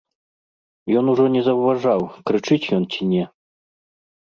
[1.01, 2.01] Ён ужо не заўважаў,
[2.31, 3.23] крычыць ён ці не.